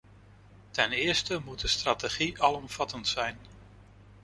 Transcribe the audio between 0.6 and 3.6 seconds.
Ten eerste moet de strategie alomvattend zijn.